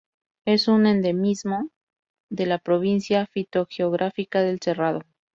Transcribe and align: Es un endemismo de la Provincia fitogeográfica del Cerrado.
Es 0.45 0.67
un 0.67 0.87
endemismo 0.87 1.69
de 2.31 2.47
la 2.47 2.57
Provincia 2.57 3.27
fitogeográfica 3.27 4.41
del 4.41 4.59
Cerrado. 4.59 5.03